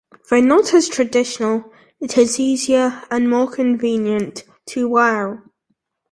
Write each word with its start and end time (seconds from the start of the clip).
Though 0.31 0.41
not 0.41 0.73
as 0.73 0.89
traditional, 0.89 1.71
it 1.99 2.17
is 2.17 2.39
easier 2.39 3.03
and 3.11 3.29
more 3.29 3.47
convenient 3.51 4.45
to 4.69 4.89
wear. 4.89 5.43